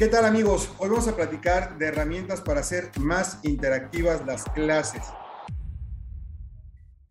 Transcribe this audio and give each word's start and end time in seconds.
¿Qué 0.00 0.08
tal 0.08 0.24
amigos? 0.24 0.72
Hoy 0.78 0.88
vamos 0.88 1.08
a 1.08 1.14
platicar 1.14 1.76
de 1.76 1.84
herramientas 1.84 2.40
para 2.40 2.60
hacer 2.60 2.90
más 2.98 3.38
interactivas 3.42 4.24
las 4.24 4.44
clases. 4.44 5.02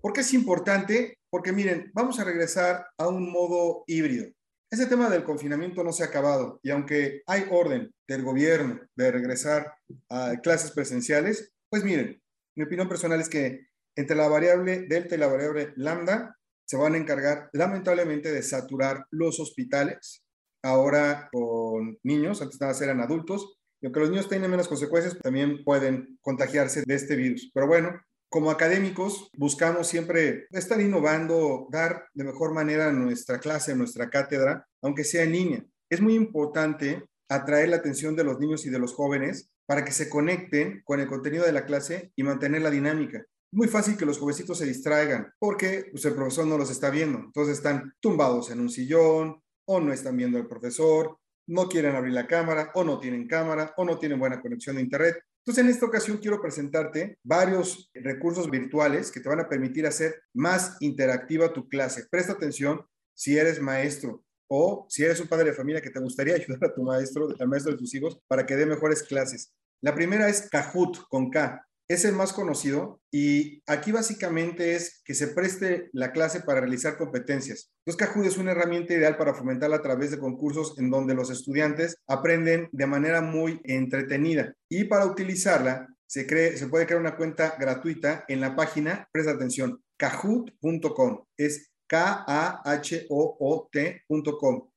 ¿Por 0.00 0.14
qué 0.14 0.22
es 0.22 0.32
importante? 0.32 1.18
Porque 1.28 1.52
miren, 1.52 1.90
vamos 1.92 2.18
a 2.18 2.24
regresar 2.24 2.86
a 2.96 3.08
un 3.08 3.30
modo 3.30 3.84
híbrido. 3.86 4.30
Ese 4.70 4.86
tema 4.86 5.10
del 5.10 5.22
confinamiento 5.22 5.84
no 5.84 5.92
se 5.92 6.02
ha 6.02 6.06
acabado 6.06 6.60
y 6.62 6.70
aunque 6.70 7.20
hay 7.26 7.44
orden 7.50 7.92
del 8.08 8.22
gobierno 8.22 8.80
de 8.96 9.12
regresar 9.12 9.74
a 10.08 10.36
clases 10.42 10.70
presenciales, 10.70 11.52
pues 11.68 11.84
miren, 11.84 12.18
mi 12.56 12.64
opinión 12.64 12.88
personal 12.88 13.20
es 13.20 13.28
que 13.28 13.66
entre 13.96 14.16
la 14.16 14.28
variable 14.28 14.86
delta 14.88 15.14
y 15.14 15.18
la 15.18 15.26
variable 15.26 15.74
lambda 15.76 16.38
se 16.64 16.78
van 16.78 16.94
a 16.94 16.96
encargar 16.96 17.50
lamentablemente 17.52 18.32
de 18.32 18.42
saturar 18.42 19.04
los 19.10 19.40
hospitales 19.40 20.24
ahora 20.62 21.28
con 21.32 21.98
niños, 22.02 22.42
antes 22.42 22.60
nada 22.60 22.74
eran 22.82 23.00
adultos, 23.00 23.58
y 23.80 23.86
aunque 23.86 24.00
los 24.00 24.10
niños 24.10 24.28
tienen 24.28 24.50
menos 24.50 24.68
consecuencias, 24.68 25.18
también 25.18 25.62
pueden 25.64 26.18
contagiarse 26.20 26.82
de 26.84 26.94
este 26.94 27.16
virus. 27.16 27.50
Pero 27.54 27.66
bueno, 27.66 28.00
como 28.28 28.50
académicos 28.50 29.30
buscamos 29.36 29.86
siempre 29.86 30.46
estar 30.50 30.80
innovando, 30.80 31.68
dar 31.70 32.06
de 32.12 32.24
mejor 32.24 32.52
manera 32.52 32.92
nuestra 32.92 33.38
clase, 33.38 33.74
nuestra 33.74 34.10
cátedra, 34.10 34.66
aunque 34.82 35.04
sea 35.04 35.22
en 35.22 35.32
línea. 35.32 35.64
Es 35.88 36.00
muy 36.00 36.14
importante 36.14 37.04
atraer 37.30 37.68
la 37.68 37.76
atención 37.76 38.16
de 38.16 38.24
los 38.24 38.38
niños 38.38 38.66
y 38.66 38.70
de 38.70 38.78
los 38.78 38.94
jóvenes 38.94 39.50
para 39.66 39.84
que 39.84 39.92
se 39.92 40.08
conecten 40.08 40.82
con 40.84 41.00
el 41.00 41.06
contenido 41.06 41.44
de 41.44 41.52
la 41.52 41.64
clase 41.66 42.12
y 42.16 42.22
mantener 42.22 42.62
la 42.62 42.70
dinámica. 42.70 43.24
Muy 43.50 43.68
fácil 43.68 43.96
que 43.96 44.04
los 44.04 44.18
jovencitos 44.18 44.58
se 44.58 44.66
distraigan 44.66 45.32
porque 45.38 45.86
pues, 45.90 46.04
el 46.04 46.14
profesor 46.14 46.46
no 46.46 46.58
los 46.58 46.70
está 46.70 46.90
viendo. 46.90 47.18
Entonces 47.18 47.58
están 47.58 47.94
tumbados 48.00 48.50
en 48.50 48.60
un 48.60 48.68
sillón, 48.68 49.40
o 49.68 49.80
no 49.80 49.92
están 49.92 50.16
viendo 50.16 50.38
al 50.38 50.48
profesor, 50.48 51.18
no 51.46 51.68
quieren 51.68 51.94
abrir 51.94 52.14
la 52.14 52.26
cámara, 52.26 52.70
o 52.74 52.84
no 52.84 52.98
tienen 52.98 53.28
cámara, 53.28 53.72
o 53.76 53.84
no 53.84 53.98
tienen 53.98 54.18
buena 54.18 54.40
conexión 54.40 54.76
de 54.76 54.82
Internet. 54.82 55.22
Entonces, 55.44 55.64
en 55.64 55.70
esta 55.70 55.86
ocasión 55.86 56.18
quiero 56.18 56.40
presentarte 56.40 57.18
varios 57.22 57.90
recursos 57.94 58.50
virtuales 58.50 59.12
que 59.12 59.20
te 59.20 59.28
van 59.28 59.40
a 59.40 59.48
permitir 59.48 59.86
hacer 59.86 60.22
más 60.34 60.76
interactiva 60.80 61.52
tu 61.52 61.68
clase. 61.68 62.06
Presta 62.10 62.32
atención 62.32 62.84
si 63.14 63.36
eres 63.36 63.60
maestro 63.60 64.24
o 64.48 64.86
si 64.88 65.04
eres 65.04 65.20
un 65.20 65.28
padre 65.28 65.50
de 65.50 65.56
familia 65.56 65.82
que 65.82 65.90
te 65.90 66.00
gustaría 66.00 66.34
ayudar 66.36 66.70
a 66.70 66.74
tu 66.74 66.82
maestro, 66.82 67.28
al 67.38 67.48
maestro 67.48 67.72
de 67.72 67.78
tus 67.78 67.94
hijos, 67.94 68.18
para 68.26 68.46
que 68.46 68.56
dé 68.56 68.64
mejores 68.64 69.02
clases. 69.02 69.52
La 69.82 69.94
primera 69.94 70.28
es 70.28 70.48
Kahoot 70.50 71.08
con 71.08 71.30
K 71.30 71.67
es 71.88 72.04
el 72.04 72.14
más 72.14 72.34
conocido 72.34 73.00
y 73.10 73.62
aquí 73.66 73.92
básicamente 73.92 74.74
es 74.74 75.00
que 75.04 75.14
se 75.14 75.28
preste 75.28 75.88
la 75.92 76.12
clase 76.12 76.40
para 76.40 76.60
realizar 76.60 76.98
competencias. 76.98 77.72
Entonces, 77.84 78.06
Kahoot 78.06 78.26
es 78.26 78.36
una 78.36 78.52
herramienta 78.52 78.92
ideal 78.92 79.16
para 79.16 79.34
fomentarla 79.34 79.76
a 79.76 79.82
través 79.82 80.10
de 80.10 80.18
concursos 80.18 80.78
en 80.78 80.90
donde 80.90 81.14
los 81.14 81.30
estudiantes 81.30 81.96
aprenden 82.06 82.68
de 82.72 82.86
manera 82.86 83.22
muy 83.22 83.62
entretenida. 83.64 84.54
Y 84.68 84.84
para 84.84 85.06
utilizarla, 85.06 85.88
se, 86.06 86.24
puede 86.68 86.86
crear 86.86 87.00
una 87.00 87.16
cuenta 87.16 87.56
gratuita 87.58 88.26
en 88.28 88.40
la 88.42 88.54
página, 88.54 89.08
presta 89.10 89.32
atención, 89.32 89.82
kahoot.com. 89.96 91.24
Es 91.36 91.70
K-A-H-O-O-T.com. 91.86 93.00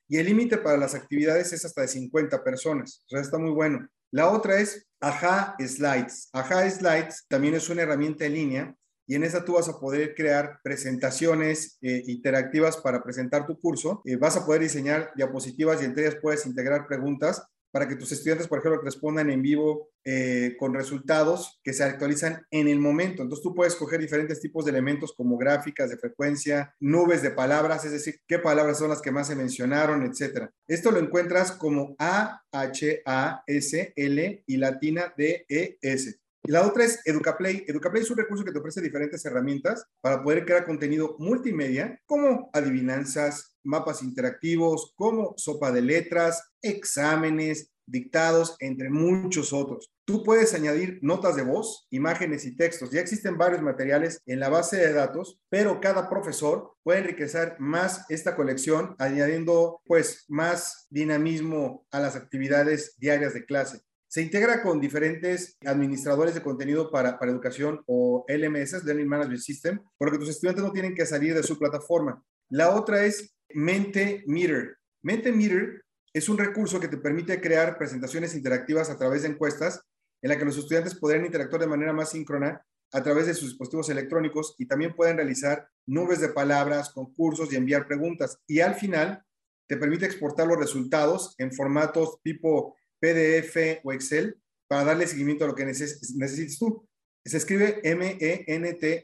Y 0.07 0.17
el 0.17 0.25
límite 0.25 0.57
para 0.57 0.77
las 0.77 0.95
actividades 0.95 1.51
es 1.53 1.65
hasta 1.65 1.81
de 1.81 1.87
50 1.89 2.43
personas. 2.43 3.05
O 3.11 3.17
está 3.17 3.37
muy 3.37 3.51
bueno. 3.51 3.87
La 4.11 4.29
otra 4.29 4.59
es 4.59 4.85
Aja 4.99 5.55
Slides. 5.57 6.29
Aja 6.33 6.69
Slides 6.69 7.25
también 7.29 7.55
es 7.55 7.69
una 7.69 7.83
herramienta 7.83 8.25
en 8.25 8.33
línea 8.33 8.75
y 9.07 9.15
en 9.15 9.23
esa 9.23 9.45
tú 9.45 9.53
vas 9.53 9.69
a 9.69 9.79
poder 9.79 10.13
crear 10.15 10.59
presentaciones 10.61 11.77
eh, 11.81 12.03
interactivas 12.07 12.75
para 12.75 13.01
presentar 13.01 13.47
tu 13.47 13.57
curso. 13.57 14.01
Eh, 14.03 14.17
vas 14.17 14.35
a 14.35 14.45
poder 14.45 14.63
diseñar 14.63 15.11
diapositivas 15.15 15.81
y 15.81 15.85
entre 15.85 16.03
ellas 16.03 16.19
puedes 16.21 16.45
integrar 16.45 16.87
preguntas 16.87 17.41
para 17.71 17.87
que 17.87 17.95
tus 17.95 18.11
estudiantes, 18.11 18.47
por 18.47 18.59
ejemplo, 18.59 18.81
respondan 18.81 19.29
en 19.29 19.41
vivo 19.41 19.89
eh, 20.03 20.55
con 20.59 20.73
resultados 20.73 21.59
que 21.63 21.73
se 21.73 21.83
actualizan 21.83 22.45
en 22.51 22.67
el 22.67 22.79
momento. 22.79 23.23
Entonces 23.23 23.43
tú 23.43 23.55
puedes 23.55 23.75
coger 23.75 23.99
diferentes 23.99 24.41
tipos 24.41 24.65
de 24.65 24.71
elementos 24.71 25.13
como 25.13 25.37
gráficas 25.37 25.89
de 25.89 25.97
frecuencia, 25.97 26.75
nubes 26.79 27.21
de 27.21 27.31
palabras, 27.31 27.85
es 27.85 27.91
decir, 27.91 28.19
qué 28.27 28.39
palabras 28.39 28.79
son 28.79 28.89
las 28.89 29.01
que 29.01 29.11
más 29.11 29.27
se 29.27 29.35
mencionaron, 29.35 30.03
etcétera. 30.03 30.51
Esto 30.67 30.91
lo 30.91 30.99
encuentras 30.99 31.51
como 31.53 31.95
A, 31.97 32.41
H, 32.51 33.01
A, 33.05 33.43
S, 33.47 33.93
L 33.95 34.43
y 34.45 34.57
latina 34.57 35.13
D, 35.17 35.45
E, 35.47 35.77
S. 35.81 36.21
Y 36.43 36.51
la 36.51 36.65
otra 36.65 36.83
es 36.83 36.99
EducaPlay. 37.05 37.65
EducaPlay 37.67 38.01
es 38.01 38.09
un 38.09 38.17
recurso 38.17 38.43
que 38.43 38.51
te 38.51 38.57
ofrece 38.57 38.81
diferentes 38.81 39.23
herramientas 39.25 39.85
para 40.01 40.23
poder 40.23 40.43
crear 40.45 40.65
contenido 40.65 41.15
multimedia, 41.19 41.99
como 42.05 42.49
adivinanzas, 42.53 43.50
mapas 43.63 44.03
interactivos, 44.03 44.93
como 44.95 45.33
sopa 45.37 45.71
de 45.71 45.81
letras, 45.81 46.51
exámenes, 46.61 47.71
dictados, 47.85 48.55
entre 48.59 48.89
muchos 48.89 49.53
otros. 49.53 49.91
Tú 50.05 50.23
puedes 50.23 50.53
añadir 50.53 50.99
notas 51.01 51.35
de 51.35 51.43
voz, 51.43 51.87
imágenes 51.89 52.45
y 52.45 52.55
textos. 52.55 52.91
Ya 52.91 53.01
existen 53.01 53.37
varios 53.37 53.61
materiales 53.61 54.21
en 54.25 54.39
la 54.39 54.49
base 54.49 54.77
de 54.77 54.93
datos, 54.93 55.39
pero 55.49 55.79
cada 55.79 56.09
profesor 56.09 56.73
puede 56.83 56.99
enriquecer 56.99 57.55
más 57.59 58.05
esta 58.09 58.35
colección 58.35 58.95
añadiendo 58.97 59.81
pues 59.85 60.25
más 60.27 60.87
dinamismo 60.89 61.85
a 61.91 61.99
las 61.99 62.15
actividades 62.15 62.95
diarias 62.97 63.33
de 63.33 63.45
clase. 63.45 63.81
Se 64.07 64.21
integra 64.21 64.61
con 64.61 64.81
diferentes 64.81 65.57
administradores 65.65 66.35
de 66.35 66.41
contenido 66.41 66.91
para, 66.91 67.17
para 67.17 67.31
educación 67.31 67.81
o 67.85 68.25
LMS, 68.27 68.83
Learning 68.83 69.07
Management 69.07 69.39
System, 69.39 69.79
porque 69.97 70.17
tus 70.17 70.27
estudiantes 70.29 70.65
no 70.65 70.73
tienen 70.73 70.93
que 70.93 71.05
salir 71.05 71.33
de 71.33 71.43
su 71.43 71.57
plataforma. 71.57 72.21
La 72.49 72.75
otra 72.75 73.05
es 73.05 73.33
Mentimeter. 73.55 74.77
Mentimeter 75.01 75.83
es 76.13 76.29
un 76.29 76.37
recurso 76.37 76.79
que 76.79 76.87
te 76.87 76.97
permite 76.97 77.39
crear 77.39 77.77
presentaciones 77.77 78.35
interactivas 78.35 78.89
a 78.89 78.97
través 78.97 79.21
de 79.21 79.29
encuestas 79.29 79.81
en 80.21 80.29
la 80.29 80.37
que 80.37 80.45
los 80.45 80.57
estudiantes 80.57 80.95
podrán 80.95 81.25
interactuar 81.25 81.61
de 81.61 81.67
manera 81.67 81.93
más 81.93 82.11
síncrona 82.11 82.63
a 82.93 83.01
través 83.01 83.27
de 83.27 83.33
sus 83.33 83.49
dispositivos 83.49 83.89
electrónicos 83.89 84.55
y 84.57 84.65
también 84.65 84.93
pueden 84.95 85.17
realizar 85.17 85.67
nubes 85.85 86.19
de 86.19 86.29
palabras, 86.29 86.89
concursos 86.91 87.51
y 87.51 87.55
enviar 87.55 87.87
preguntas. 87.87 88.37
Y 88.47 88.59
al 88.59 88.75
final 88.75 89.23
te 89.67 89.77
permite 89.77 90.05
exportar 90.05 90.47
los 90.47 90.57
resultados 90.57 91.33
en 91.37 91.53
formatos 91.53 92.19
tipo 92.21 92.75
PDF 92.99 93.79
o 93.83 93.93
Excel 93.93 94.37
para 94.67 94.83
darle 94.83 95.07
seguimiento 95.07 95.45
a 95.45 95.47
lo 95.47 95.55
que 95.55 95.65
necesites 95.65 96.59
tú. 96.59 96.85
Se 97.23 97.37
escribe 97.37 97.79
M-E-N-T-E-M-I 97.83 99.01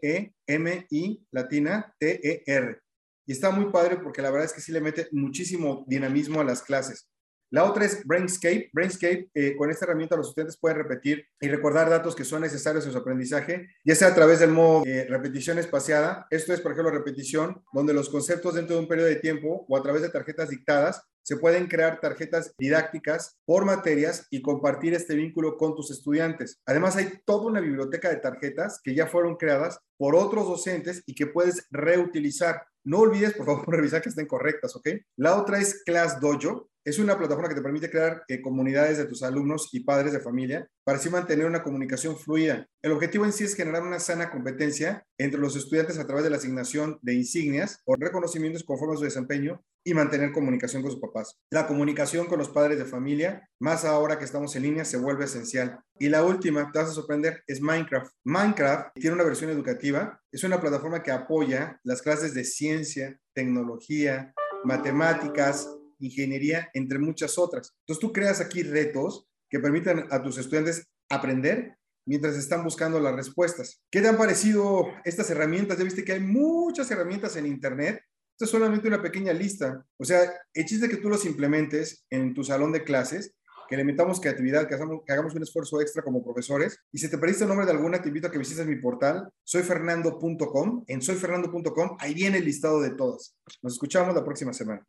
latina 1.31 1.95
T-E-R. 1.99 2.81
Y 3.27 3.33
está 3.33 3.51
muy 3.51 3.71
padre 3.71 3.97
porque 3.97 4.21
la 4.21 4.31
verdad 4.31 4.45
es 4.45 4.53
que 4.53 4.61
sí 4.61 4.71
le 4.71 4.81
mete 4.81 5.09
muchísimo 5.11 5.83
dinamismo 5.88 6.39
a 6.41 6.45
las 6.45 6.63
clases. 6.63 7.07
La 7.49 7.63
otra 7.63 7.85
es 7.85 8.05
Brainscape. 8.05 8.69
Brainscape, 8.73 9.29
eh, 9.33 9.55
con 9.55 9.69
esta 9.69 9.85
herramienta 9.85 10.17
los 10.17 10.29
estudiantes 10.29 10.57
pueden 10.57 10.77
repetir 10.77 11.25
y 11.39 11.47
recordar 11.47 11.89
datos 11.89 12.15
que 12.15 12.25
son 12.25 12.41
necesarios 12.41 12.85
en 12.85 12.91
su 12.91 12.97
aprendizaje, 12.97 13.69
ya 13.85 13.95
sea 13.95 14.09
a 14.09 14.15
través 14.15 14.39
del 14.39 14.51
modo 14.51 14.83
eh, 14.85 15.05
repetición 15.09 15.57
espaciada. 15.57 16.27
Esto 16.29 16.53
es, 16.53 16.59
por 16.59 16.73
ejemplo, 16.73 16.91
repetición, 16.91 17.63
donde 17.71 17.93
los 17.93 18.09
conceptos 18.09 18.55
dentro 18.55 18.75
de 18.75 18.81
un 18.81 18.88
periodo 18.88 19.07
de 19.07 19.15
tiempo 19.17 19.65
o 19.67 19.77
a 19.77 19.81
través 19.81 20.01
de 20.01 20.09
tarjetas 20.09 20.49
dictadas 20.49 21.01
se 21.23 21.35
pueden 21.35 21.67
crear 21.67 21.99
tarjetas 21.99 22.53
didácticas 22.57 23.38
por 23.45 23.65
materias 23.65 24.27
y 24.29 24.41
compartir 24.41 24.94
este 24.94 25.13
vínculo 25.13 25.57
con 25.57 25.75
tus 25.75 25.91
estudiantes. 25.91 26.61
Además, 26.65 26.95
hay 26.95 27.19
toda 27.25 27.47
una 27.47 27.59
biblioteca 27.59 28.09
de 28.09 28.15
tarjetas 28.15 28.79
que 28.81 28.95
ya 28.95 29.07
fueron 29.07 29.35
creadas 29.35 29.77
por 29.97 30.15
otros 30.15 30.47
docentes 30.47 31.03
y 31.05 31.15
que 31.15 31.27
puedes 31.27 31.67
reutilizar. 31.71 32.63
No 32.83 32.99
olvides, 32.99 33.33
por 33.33 33.45
favor, 33.45 33.65
revisar 33.75 34.01
que 34.01 34.09
estén 34.09 34.27
correctas, 34.27 34.75
¿ok? 34.75 34.89
La 35.17 35.39
otra 35.39 35.59
es 35.59 35.83
Class 35.83 36.19
Dojo. 36.19 36.69
Es 36.85 36.99
una 36.99 37.17
plataforma 37.17 37.49
que 37.49 37.55
te 37.55 37.61
permite 37.61 37.89
crear 37.89 38.23
eh, 38.29 38.41
comunidades 38.41 38.97
de 38.97 39.05
tus 39.05 39.21
alumnos 39.21 39.67
y 39.73 39.81
padres 39.81 40.13
de 40.13 40.21
familia 40.21 40.69
para 40.85 40.97
así 40.97 41.09
mantener 41.09 41.45
una 41.45 41.61
comunicación 41.61 42.15
fluida. 42.15 42.65
El 42.81 42.93
objetivo 42.93 43.25
en 43.25 43.33
sí 43.33 43.43
es 43.43 43.55
generar 43.55 43.83
una 43.83 43.99
sana 43.99 44.31
competencia 44.31 45.03
entre 45.17 45.41
los 45.41 45.57
estudiantes 45.57 45.99
a 45.99 46.07
través 46.07 46.23
de 46.23 46.29
la 46.29 46.37
asignación 46.37 46.97
de 47.01 47.15
insignias 47.15 47.81
o 47.83 47.97
reconocimientos 47.97 48.63
conforme 48.63 48.93
a 48.93 48.97
su 48.99 49.03
desempeño 49.03 49.61
y 49.87 49.93
mantener 49.93 50.33
comunicación 50.33 50.81
con 50.81 50.91
sus 50.91 50.99
papás. 50.99 51.39
La 51.49 51.65
comunicación 51.65 52.27
con 52.27 52.39
los 52.39 52.49
padres 52.49 52.77
de 52.77 52.83
familia, 52.83 53.50
más 53.57 53.85
ahora 53.85 54.19
que 54.19 54.25
estamos 54.25 54.53
en 54.57 54.63
línea, 54.63 54.83
se 54.83 54.97
vuelve 54.97 55.23
esencial. 55.23 55.79
Y 55.97 56.09
la 56.09 56.25
última, 56.25 56.69
te 56.73 56.79
vas 56.79 56.89
a 56.89 56.93
sorprender, 56.93 57.41
es 57.47 57.61
Minecraft. 57.61 58.11
Minecraft 58.25 58.89
tiene 58.95 59.15
una 59.15 59.23
versión 59.23 59.50
educativa, 59.50 59.87
es 60.31 60.44
una 60.44 60.60
plataforma 60.60 61.04
que 61.04 61.12
apoya 61.12 61.80
las 61.84 62.01
clases 62.01 62.34
de 62.34 62.44
ciencia, 62.44 63.19
tecnología, 63.34 64.34
matemáticas, 64.63 65.68
ingeniería, 66.00 66.69
entre 66.74 67.00
muchas 67.00 67.38
otras. 67.38 67.74
Entonces 67.81 68.01
tú 68.01 68.12
creas 68.13 68.42
aquí 68.42 68.63
retos 68.63 69.28
que 69.50 69.60
permitan 69.60 70.07
a 70.12 70.22
tus 70.22 70.38
estudiantes 70.38 70.88
aprender 71.10 71.78
mientras 72.06 72.36
están 72.36 72.63
buscando 72.63 73.00
las 73.00 73.16
respuestas. 73.16 73.81
¿Qué 73.92 74.01
te 74.01 74.07
han 74.07 74.18
parecido 74.18 74.88
estas 75.04 75.30
herramientas? 75.30 75.78
Ya 75.78 75.84
viste 75.84 76.04
que 76.04 76.13
hay 76.13 76.19
muchas 76.19 76.89
herramientas 76.92 77.36
en 77.36 77.45
Internet. 77.45 78.01
Esto 78.34 78.45
es 78.45 78.51
solamente 78.51 78.88
una 78.88 79.01
pequeña 79.01 79.34
lista. 79.34 79.86
O 79.98 80.06
sea, 80.06 80.22
el 80.54 80.66
chiste 80.66 80.88
que 80.88 80.98
tú 80.98 81.10
los 81.10 81.25
implementes 81.25 82.06
en 82.10 82.34
tu 82.34 82.44
salón 82.44 82.72
de 82.72 82.84
clases, 82.84 83.34
que 83.67 83.77
le 83.77 83.83
metamos 83.83 84.19
creatividad, 84.19 84.67
que 84.67 84.75
hagamos, 84.75 85.01
que 85.05 85.13
hagamos 85.13 85.35
un 85.35 85.43
esfuerzo 85.43 85.81
extra 85.81 86.03
como 86.03 86.23
profesores. 86.23 86.79
Y 86.91 86.97
si 86.97 87.09
te 87.09 87.17
perdiste 87.17 87.43
el 87.43 87.49
nombre 87.49 87.65
de 87.65 87.73
alguna, 87.73 88.01
te 88.01 88.09
invito 88.09 88.27
a 88.27 88.31
que 88.31 88.37
visites 88.37 88.65
mi 88.65 88.75
portal, 88.75 89.29
soyfernando.com. 89.43 90.83
En 90.87 91.01
soyfernando.com, 91.01 91.97
ahí 91.99 92.13
viene 92.13 92.37
el 92.37 92.45
listado 92.45 92.81
de 92.81 92.91
todas. 92.91 93.35
Nos 93.61 93.73
escuchamos 93.73 94.13
la 94.15 94.23
próxima 94.23 94.53
semana. 94.53 94.85